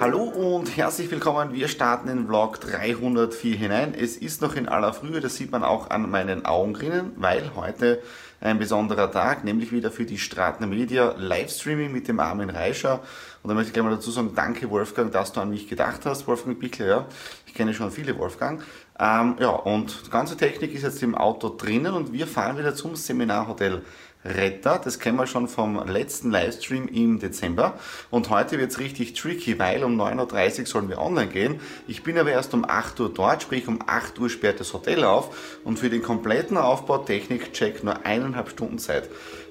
[0.00, 1.52] Hallo und herzlich willkommen.
[1.52, 3.92] Wir starten in Vlog 304 hinein.
[3.92, 8.02] Es ist noch in aller Frühe, das sieht man auch an meinen Augenrinnen, weil heute
[8.40, 13.00] ein besonderer Tag, nämlich wieder für die Stratner Media Livestreaming mit dem Armin Reischer.
[13.42, 16.06] Und da möchte ich gleich mal dazu sagen, danke Wolfgang, dass du an mich gedacht
[16.06, 17.06] hast, Wolfgang Bickler, ja.
[17.46, 18.62] Ich kenne schon viele Wolfgang.
[18.98, 22.74] Ähm, ja, und die ganze Technik ist jetzt im Auto drinnen und wir fahren wieder
[22.74, 23.82] zum Seminarhotel
[24.24, 24.80] Retter.
[24.82, 27.74] Das kennen wir schon vom letzten Livestream im Dezember.
[28.10, 31.60] Und heute wird es richtig tricky, weil um 9.30 Uhr sollen wir online gehen.
[31.86, 35.04] Ich bin aber erst um 8 Uhr dort, sprich um 8 Uhr sperrt das Hotel
[35.04, 35.60] auf.
[35.64, 39.08] Und für den kompletten Aufbau Technik-Check nur eineinhalb Stunden Zeit.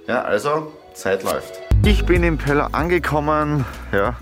[0.08, 1.60] Ja, also Zeit läuft.
[1.86, 3.66] Ich bin in Pöller angekommen.
[3.92, 4.18] Ja,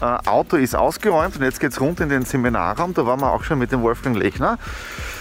[0.00, 2.94] äh, Auto ist ausgeräumt und jetzt geht es runter in den Seminarraum.
[2.94, 4.58] Da waren wir auch schon mit dem Wolfgang Lechner.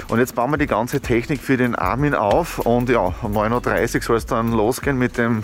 [0.09, 2.59] Und jetzt bauen wir die ganze Technik für den Armin auf.
[2.59, 5.43] Und ja, um 9.30 Uhr soll es dann losgehen mit dem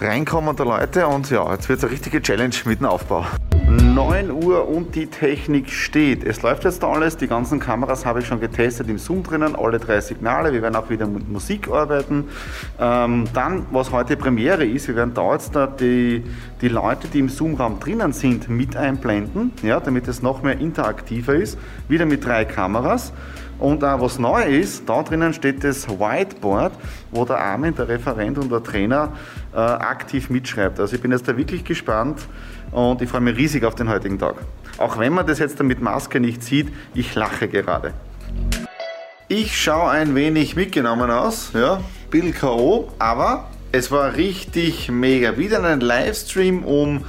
[0.00, 1.06] Reinkommen der Leute.
[1.06, 3.26] Und ja, jetzt wird es eine richtige Challenge mit dem Aufbau.
[3.68, 6.24] 9 Uhr und die Technik steht.
[6.24, 7.18] Es läuft jetzt alles.
[7.18, 10.52] Die ganzen Kameras habe ich schon getestet im Zoom drinnen, alle drei Signale.
[10.52, 12.24] Wir werden auch wieder mit Musik arbeiten.
[12.80, 16.24] Ähm, dann, was heute Premiere ist, wir werden da jetzt da die,
[16.62, 21.34] die Leute, die im Zoom-Raum drinnen sind, mit einblenden, ja, damit es noch mehr interaktiver
[21.34, 21.58] ist.
[21.88, 23.12] Wieder mit drei Kameras.
[23.58, 26.72] Und auch was neu ist, da drinnen steht das Whiteboard,
[27.10, 29.12] wo der Armin, der Referent und der Trainer
[29.52, 30.78] äh, aktiv mitschreibt.
[30.78, 32.28] Also ich bin jetzt da wirklich gespannt
[32.72, 34.36] und ich freue mich riesig auf den heutigen Tag.
[34.78, 37.94] Auch wenn man das jetzt mit Maske nicht sieht, ich lache gerade.
[39.28, 41.80] Ich schaue ein wenig mitgenommen aus, ja,
[42.10, 45.36] Bill K.O., aber es war richtig mega.
[45.36, 47.04] Wieder ein Livestream um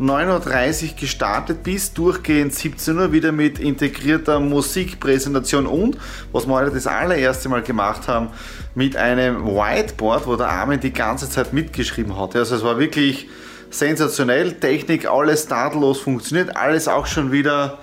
[0.00, 5.96] 9.30 Uhr gestartet bis durchgehend 17 Uhr wieder mit integrierter Musikpräsentation und,
[6.32, 8.28] was wir heute das allererste Mal gemacht haben,
[8.74, 12.34] mit einem Whiteboard, wo der Armin die ganze Zeit mitgeschrieben hat.
[12.34, 13.28] Also es war wirklich
[13.72, 17.78] sensationell, Technik, alles tadellos funktioniert, alles auch schon wieder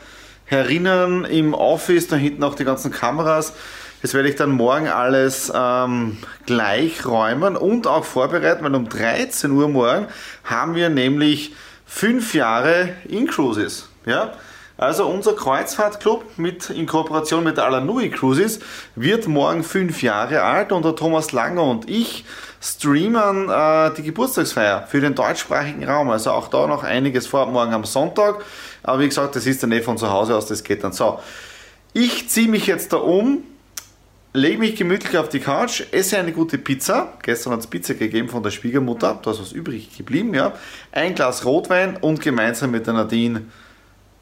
[0.45, 3.53] herinnen im Office, da hinten auch die ganzen Kameras.
[4.01, 9.51] Das werde ich dann morgen alles ähm, gleich räumen und auch vorbereiten, weil um 13
[9.51, 10.07] Uhr morgen
[10.45, 11.53] haben wir nämlich
[11.85, 13.89] fünf Jahre In-Cruises.
[14.05, 14.33] Ja?
[14.79, 18.61] Also unser Kreuzfahrtclub mit, in Kooperation mit der Alanui Cruises
[18.95, 22.23] wird morgen fünf Jahre alt und der Thomas Langer und ich
[22.61, 26.09] streamen äh, die Geburtstagsfeier für den deutschsprachigen Raum.
[26.09, 28.45] Also auch da noch einiges vor morgen am Sonntag.
[28.81, 31.19] Aber wie gesagt, das ist dann eh von zu Hause aus, das geht dann so.
[31.91, 33.43] Ich ziehe mich jetzt da um,
[34.31, 37.17] lege mich gemütlich auf die Couch, esse eine gute Pizza.
[37.21, 40.53] Gestern hat es Pizza gegeben von der Schwiegermutter, da ist was übrig geblieben, ja.
[40.93, 43.41] Ein Glas Rotwein und gemeinsam mit der Nadine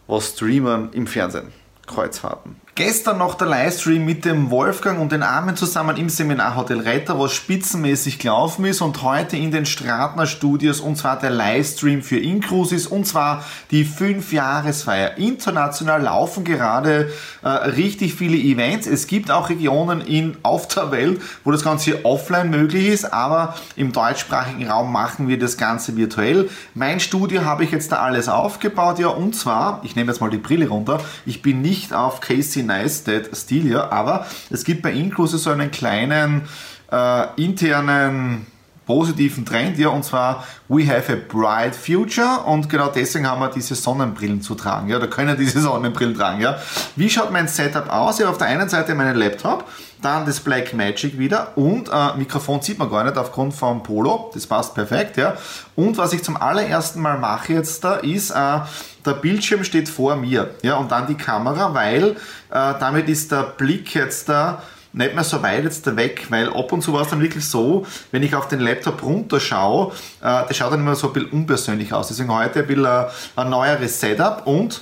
[0.08, 1.52] was streamen im Fernsehen.
[1.86, 2.56] Kreuzfahrten.
[2.78, 7.34] Gestern noch der Livestream mit dem Wolfgang und den Armen zusammen im Seminarhotel Retter, was
[7.34, 12.86] spitzenmäßig gelaufen ist und heute in den Stratner Studios und zwar der Livestream für Incruises
[12.86, 15.18] und zwar die 5-Jahresfeier.
[15.18, 17.12] International laufen gerade
[17.42, 18.86] äh, richtig viele Events.
[18.86, 23.56] Es gibt auch Regionen in, auf der Welt, wo das Ganze offline möglich ist, aber
[23.76, 26.48] im deutschsprachigen Raum machen wir das Ganze virtuell.
[26.76, 30.30] Mein Studio habe ich jetzt da alles aufgebaut, ja, und zwar, ich nehme jetzt mal
[30.30, 35.40] die Brille runter, ich bin nicht auf Casey Neistat-Stil, ja, aber es gibt bei Inclusive
[35.40, 36.44] so einen kleinen
[36.92, 38.46] äh, internen
[38.86, 43.50] positiven Trend, ja, und zwar We have a bright future und genau deswegen haben wir
[43.50, 46.58] diese Sonnenbrillen zu tragen, ja, da können diese Sonnenbrillen tragen, ja.
[46.96, 48.20] Wie schaut mein Setup aus?
[48.20, 49.66] Ich habe auf der einen Seite meinen Laptop,
[50.02, 54.32] dann das Black Magic wieder und äh, Mikrofon sieht man gar nicht aufgrund vom Polo,
[54.34, 55.36] das passt perfekt, ja.
[55.76, 58.60] Und was ich zum allerersten Mal mache jetzt da ist, äh,
[59.06, 62.16] der Bildschirm steht vor mir, ja, und dann die Kamera, weil äh,
[62.52, 64.62] damit ist der Blick jetzt da
[64.94, 67.86] nicht mehr so weit jetzt weg, weil ab und zu war es dann wirklich so,
[68.12, 71.94] wenn ich auf den Laptop runterschaue, äh, das schaut dann immer so ein bisschen unpersönlich
[71.94, 72.08] aus.
[72.08, 73.06] Deswegen heute ein bisschen ein,
[73.36, 74.82] ein neueres Setup und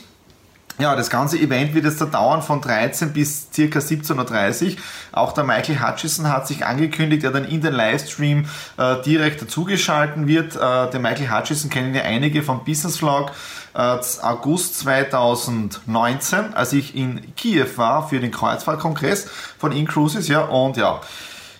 [0.77, 4.75] ja, das ganze Event wird jetzt da dauern von 13 bis circa 17.30 Uhr.
[5.13, 8.45] Auch der Michael Hutchison hat sich angekündigt, der dann in den Livestream
[8.77, 10.55] äh, direkt dazugeschalten wird.
[10.55, 13.31] Äh, den Michael Hutchison kennen ja einige vom Business Vlog.
[13.73, 20.75] Äh, August 2019, als ich in Kiew war für den Kreuzfahrtkongress von InCruises, ja, und
[20.75, 20.99] ja,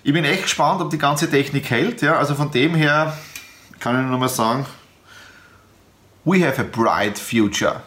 [0.03, 3.17] ich bin echt gespannt, ob die ganze Technik hält, ja, also von dem her
[3.79, 4.65] kann ich nur mal sagen,
[6.25, 7.81] we have a bright future.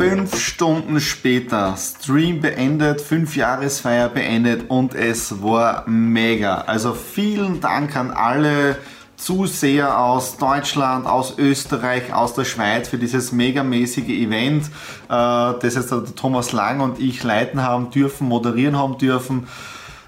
[0.00, 6.62] Fünf Stunden später, Stream beendet, fünf Jahresfeier beendet und es war mega.
[6.62, 8.78] Also vielen Dank an alle
[9.18, 14.68] Zuseher aus Deutschland, aus Österreich, aus der Schweiz für dieses megamäßige Event, äh,
[15.10, 19.48] das jetzt der Thomas Lang und ich leiten haben dürfen, moderieren haben dürfen.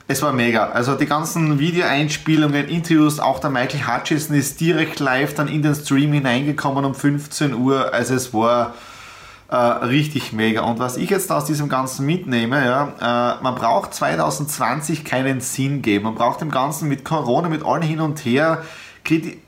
[0.08, 0.70] Es war mega.
[0.70, 5.74] Also die ganzen Videoeinspielungen, Interviews, auch der Michael Hutchison ist direkt live dann in den
[5.74, 7.92] Stream hineingekommen um 15 Uhr.
[7.92, 8.72] Also es war
[9.52, 10.62] äh, richtig mega.
[10.62, 15.82] Und was ich jetzt aus diesem Ganzen mitnehme, ja, äh, man braucht 2020 keinen Sinn
[15.82, 16.04] geben.
[16.04, 18.62] Man braucht dem Ganzen mit Corona, mit allen hin und her,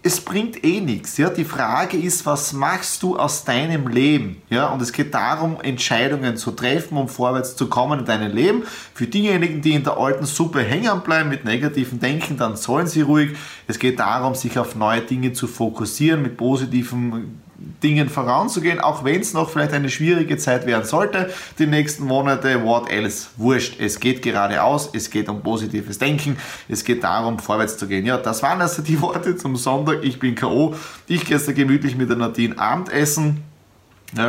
[0.02, 1.16] es bringt eh nichts.
[1.16, 1.30] Ja?
[1.30, 4.42] Die Frage ist, was machst du aus deinem Leben?
[4.50, 4.66] Ja?
[4.66, 8.64] Und es geht darum, Entscheidungen zu treffen, um vorwärts zu kommen in deinem Leben.
[8.92, 13.02] Für diejenigen, die in der alten Suppe hängen bleiben mit negativen Denken, dann sollen sie
[13.02, 13.36] ruhig.
[13.68, 17.44] Es geht darum, sich auf neue Dinge zu fokussieren, mit positiven
[17.82, 22.64] Dingen voranzugehen, auch wenn es noch vielleicht eine schwierige Zeit werden sollte, die nächsten Monate,
[22.64, 23.81] what else, wurscht.
[23.81, 26.37] Es geht geradeaus, es geht um positives Denken,
[26.69, 28.06] es geht darum, vorwärts zu gehen.
[28.06, 30.05] Ja, das waren also die Worte zum Sonntag.
[30.05, 30.75] Ich bin K.O.
[31.06, 33.44] Ich jetzt gemütlich mit der Nadine Abendessen,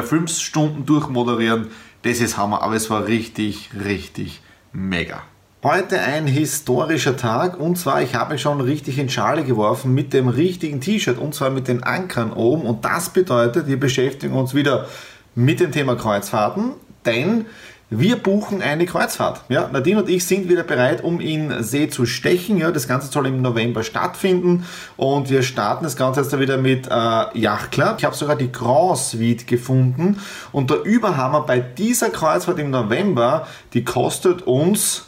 [0.03, 1.67] fünf Stunden durchmoderieren.
[2.03, 4.41] Das ist Hammer, aber es war richtig, richtig
[4.71, 5.23] mega.
[5.65, 10.27] Heute ein historischer Tag und zwar, ich habe schon richtig in Schale geworfen mit dem
[10.27, 14.85] richtigen T-Shirt und zwar mit den Ankern oben und das bedeutet, wir beschäftigen uns wieder
[15.33, 16.73] mit dem Thema Kreuzfahrten,
[17.07, 17.47] denn
[17.89, 19.41] wir buchen eine Kreuzfahrt.
[19.49, 22.59] Ja, Nadine und ich sind wieder bereit, um in See zu stechen.
[22.59, 26.85] Ja, das Ganze soll im November stattfinden und wir starten das Ganze jetzt wieder mit
[26.85, 27.95] äh, Yacht Club.
[27.97, 30.19] Ich habe sogar die Grand Suite gefunden
[30.51, 35.05] und der Überhammer bei dieser Kreuzfahrt im November, die kostet uns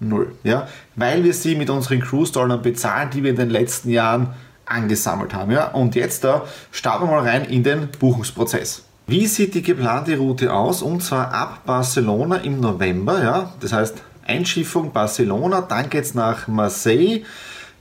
[0.00, 0.32] null.
[0.42, 0.66] Ja?
[0.96, 4.34] Weil wir sie mit unseren Cruise-Dollar bezahlen, die wir in den letzten Jahren
[4.66, 5.52] angesammelt haben.
[5.52, 5.68] Ja?
[5.68, 8.84] Und jetzt da starten wir mal rein in den Buchungsprozess.
[9.06, 10.82] Wie sieht die geplante Route aus?
[10.82, 13.22] Und zwar ab Barcelona im November.
[13.22, 13.52] Ja?
[13.60, 17.22] Das heißt Einschiffung Barcelona, dann geht es nach Marseille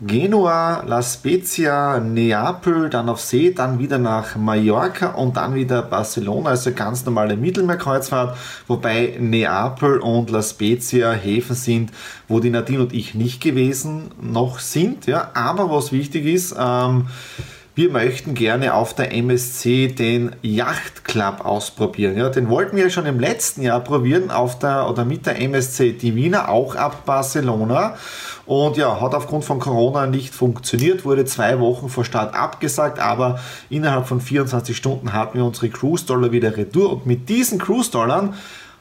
[0.02, 6.52] Genua, La Spezia, Neapel, dann auf See, dann wieder nach Mallorca und dann wieder Barcelona,
[6.52, 8.38] also ganz normale Mittelmeerkreuzfahrt,
[8.68, 11.92] wobei Neapel und La Spezia Häfen sind,
[12.30, 15.06] wo die Nadine und ich nicht gewesen noch sind.
[15.06, 15.32] Ja.
[15.34, 17.08] Aber was wichtig ist, ähm,
[17.80, 22.18] wir möchten gerne auf der MSC den Yacht Club ausprobieren.
[22.18, 25.94] Ja, den wollten wir schon im letzten Jahr probieren auf der oder mit der MSC
[25.94, 27.96] Divina, auch ab Barcelona.
[28.46, 33.40] Und ja, hat aufgrund von Corona nicht funktioniert, wurde zwei Wochen vor Start abgesagt, aber
[33.70, 37.92] innerhalb von 24 Stunden hatten wir unsere Cruise Dollar wieder retour und mit diesen Cruise
[37.92, 38.34] Dollar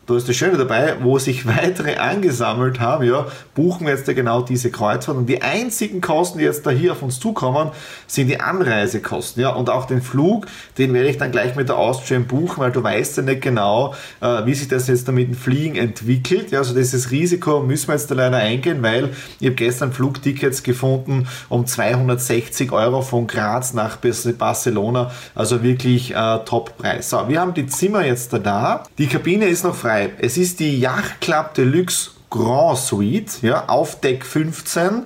[0.09, 4.41] da ist das Schöne dabei, wo sich weitere angesammelt haben, ja, buchen wir jetzt genau
[4.41, 5.19] diese Kreuzfahrt.
[5.19, 7.71] Und die einzigen Kosten, die jetzt da hier auf uns zukommen,
[8.07, 9.43] sind die Anreisekosten.
[9.43, 10.47] Ja, und auch den Flug,
[10.79, 13.95] den werde ich dann gleich mit der Austrian buchen, weil du weißt ja nicht genau,
[14.23, 16.53] äh, wie sich das jetzt da mit dem Fliegen entwickelt.
[16.53, 20.63] Ja, also dieses Risiko müssen wir jetzt da leider eingehen, weil ich habe gestern Flugtickets
[20.63, 23.99] gefunden um 260 Euro von Graz nach
[24.39, 25.11] Barcelona.
[25.35, 27.11] Also wirklich äh, Top-Preis.
[27.11, 28.85] So, wir haben die Zimmer jetzt da.
[28.97, 30.23] Die Kabine ist noch frei beschreibe.
[30.23, 35.05] Es ist die Yacht Club Deluxe Grand Suite ja, auf Deck 15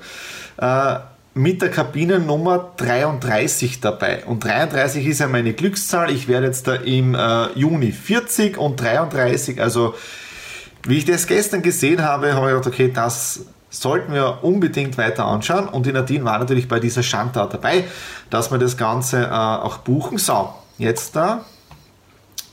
[0.58, 0.96] äh,
[1.34, 4.24] mit der Kabinennummer 33 dabei.
[4.26, 6.10] Und 33 ist ja meine Glückszahl.
[6.10, 9.94] Ich werde jetzt da im äh, Juni 40 und 33, also
[10.84, 15.24] wie ich das gestern gesehen habe, habe ich gedacht, okay, das sollten wir unbedingt weiter
[15.24, 15.68] anschauen.
[15.68, 17.84] Und die Nadine war natürlich bei dieser Schandtat dabei,
[18.28, 20.18] dass wir das Ganze äh, auch buchen.
[20.18, 21.44] So, jetzt da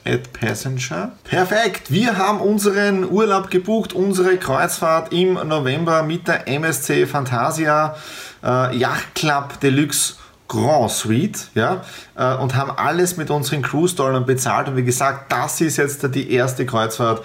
[0.10, 1.12] Add Passenger.
[1.24, 7.96] Perfekt, wir haben unseren Urlaub gebucht, unsere Kreuzfahrt im November mit der MSC Fantasia
[8.44, 10.16] äh, Yacht Club Deluxe
[10.48, 11.84] Grand Suite, ja,
[12.16, 14.68] äh, und haben alles mit unseren Cruise-Dollar bezahlt.
[14.68, 17.24] Und wie gesagt, das ist jetzt die erste Kreuzfahrt,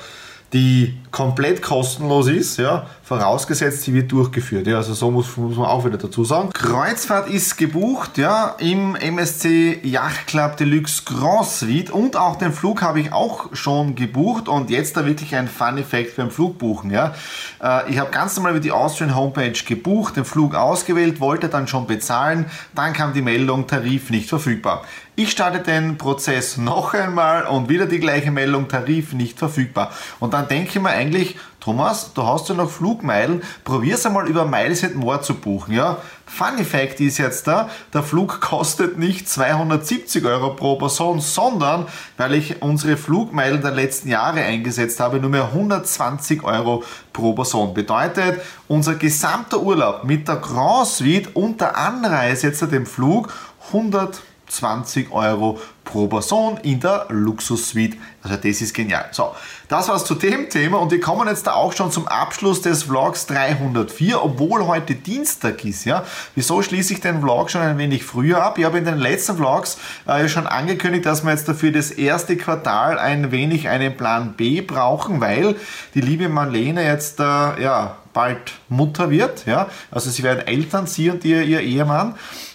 [0.55, 4.67] die komplett kostenlos ist, ja, vorausgesetzt, sie wird durchgeführt.
[4.69, 6.51] Ja, also so muss, muss, man auch wieder dazu sagen.
[6.53, 12.83] Kreuzfahrt ist gebucht, ja, im MSC Yacht Club Deluxe Grand Suite und auch den Flug
[12.83, 17.15] habe ich auch schon gebucht und jetzt da wirklich ein Fun Effekt beim Flugbuchen, ja.
[17.61, 21.67] Äh, ich habe ganz normal über die Austrian Homepage gebucht, den Flug ausgewählt, wollte dann
[21.67, 24.85] schon bezahlen, dann kam die Meldung, Tarif nicht verfügbar.
[25.17, 29.93] Ich starte den Prozess noch einmal und wieder die gleiche Meldung, Tarif nicht verfügbar.
[30.19, 34.45] Und dann denke ich mir eigentlich, Thomas, du hast ja noch Flugmeilen, probier's einmal über
[34.45, 35.73] Miles at More zu buchen.
[35.73, 35.99] Ja?
[36.27, 42.35] Funny Fact ist jetzt da, der Flug kostet nicht 270 Euro pro Person, sondern, weil
[42.35, 47.73] ich unsere Flugmeilen der letzten Jahre eingesetzt habe, nur mehr 120 Euro pro Person.
[47.73, 53.33] Bedeutet, unser gesamter Urlaub mit der Grand Suite und der Anreise jetzt dem Flug
[53.69, 57.97] 100 20 Euro pro Person in der Luxus-Suite.
[58.23, 59.09] Also das ist genial.
[59.13, 59.35] So,
[59.75, 62.85] das war's zu dem Thema und wir kommen jetzt da auch schon zum Abschluss des
[62.85, 65.85] Vlogs 304, obwohl heute Dienstag ist.
[65.85, 66.05] Ja,
[66.37, 68.57] Wieso schließe ich den Vlog schon ein wenig früher ab?
[68.57, 72.37] Ich habe in den letzten Vlogs äh, schon angekündigt, dass wir jetzt dafür das erste
[72.37, 75.57] Quartal ein wenig einen Plan B brauchen, weil
[75.95, 79.45] die liebe Marlene jetzt äh, ja, bald Mutter wird.
[79.45, 79.67] Ja?
[79.91, 82.15] Also sie werden Eltern, sie und ihr, ihr Ehemann.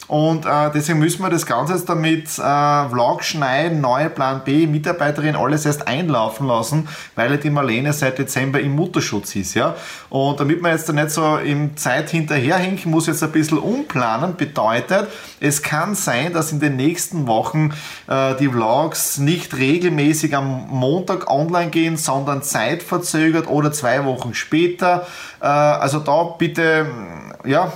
[0.09, 4.65] Und äh, deswegen müssen wir das Ganze jetzt damit äh, Vlog schneiden, neue Plan B,
[4.65, 9.53] Mitarbeiterin, alles erst einlaufen lassen, weil die Marlene seit Dezember im Mutterschutz ist.
[9.53, 9.75] Ja?
[10.09, 14.35] Und damit man jetzt da nicht so im Zeit hinterherhinken muss, jetzt ein bisschen umplanen,
[14.35, 15.07] bedeutet,
[15.39, 17.73] es kann sein, dass in den nächsten Wochen
[18.07, 25.07] äh, die Vlogs nicht regelmäßig am Montag online gehen, sondern zeitverzögert oder zwei Wochen später.
[25.41, 26.87] Äh, also da bitte,
[27.45, 27.71] ja,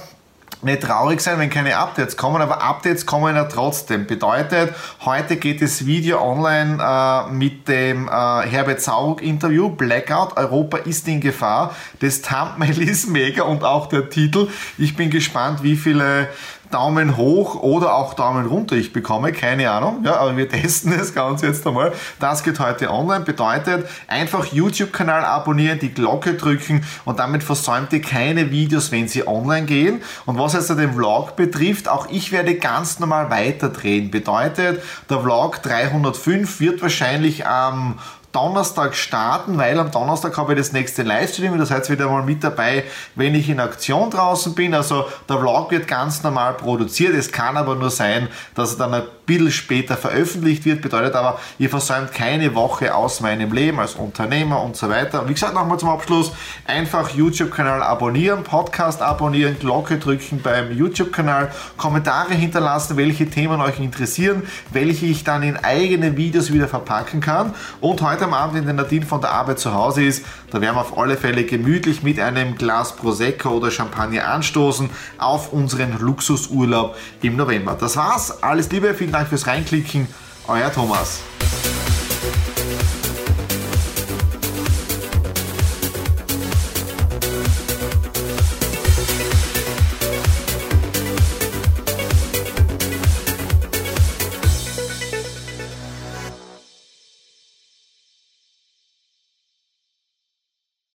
[0.64, 4.08] nicht traurig sein, wenn keine Updates kommen, aber Updates kommen ja trotzdem.
[4.08, 4.74] Bedeutet,
[5.06, 11.08] heute geht das Video online äh, mit dem äh, Herbert Saug Interview, Blackout, Europa ist
[11.08, 11.76] in Gefahr.
[12.00, 14.48] Das Thumbnail ist mega und auch der Titel.
[14.78, 16.28] Ich bin gespannt, wie viele
[16.74, 20.04] Daumen hoch oder auch Daumen runter ich bekomme, keine Ahnung.
[20.04, 21.94] Ja, aber wir testen das Ganze jetzt einmal.
[22.20, 23.24] Das geht heute online.
[23.24, 29.28] Bedeutet, einfach YouTube-Kanal abonnieren, die Glocke drücken und damit versäumt ihr keine Videos, wenn sie
[29.28, 30.02] online gehen.
[30.26, 34.10] Und was jetzt den Vlog betrifft, auch ich werde ganz normal weiterdrehen.
[34.10, 38.00] Bedeutet, der Vlog 305 wird wahrscheinlich am
[38.34, 41.58] Donnerstag starten, weil am Donnerstag habe ich das nächste Livestream.
[41.58, 42.84] Das heißt wieder mal mit dabei,
[43.16, 44.74] wenn ich in Aktion draußen bin.
[44.74, 47.14] Also der Vlog wird ganz normal produziert.
[47.14, 50.82] Es kann aber nur sein, dass er dann ein bisschen später veröffentlicht wird.
[50.82, 55.28] Bedeutet aber, ihr versäumt keine Woche aus meinem Leben als Unternehmer und so weiter.
[55.28, 56.32] Wie gesagt, nochmal zum Abschluss,
[56.66, 64.44] einfach YouTube-Kanal abonnieren, Podcast abonnieren, Glocke drücken beim YouTube-Kanal, Kommentare hinterlassen, welche Themen euch interessieren,
[64.72, 67.54] welche ich dann in eigene Videos wieder verpacken kann.
[67.80, 70.76] Und heute am Abend, wenn der Nadine von der Arbeit zu Hause ist, da werden
[70.76, 76.96] wir auf alle Fälle gemütlich mit einem Glas Prosecco oder Champagner anstoßen auf unseren Luxusurlaub
[77.22, 77.76] im November.
[77.80, 78.44] Das war's.
[78.44, 80.08] Alles Liebe, vielen Dank fürs Reinklicken.
[80.48, 81.20] Euer Thomas.